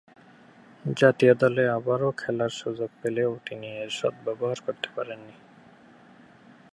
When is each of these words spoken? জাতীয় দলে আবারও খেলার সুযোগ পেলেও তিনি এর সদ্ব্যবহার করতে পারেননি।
জাতীয় 0.85 1.33
দলে 1.33 1.63
আবারও 1.69 2.09
খেলার 2.17 2.51
সুযোগ 2.51 2.89
পেলেও 3.01 3.31
তিনি 3.45 3.67
এর 3.77 3.89
সদ্ব্যবহার 3.99 4.57
করতে 4.65 4.87
পারেননি। 4.95 5.35